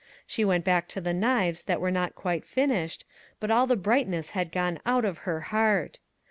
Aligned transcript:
She 0.25 0.43
went 0.43 0.65
back 0.65 0.87
to 0.87 0.99
the 0.99 1.13
knives 1.13 1.61
that 1.65 1.79
were 1.79 1.91
not 1.91 2.15
quite 2.15 2.43
finished, 2.43 3.05
but 3.39 3.51
all 3.51 3.67
the 3.67 3.75
brightness 3.75 4.31
had 4.31 4.51
gone 4.51 4.79
out 4.83 5.05
of 5.05 5.19
her 5.29 5.41
heart. 5.53 5.99